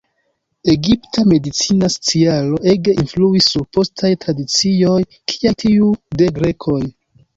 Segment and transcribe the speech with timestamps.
[0.71, 4.99] Egipta medicina sciaro ege influis sur postaj tradicioj,
[5.35, 5.93] kiaj tiu
[6.23, 6.81] de grekoj.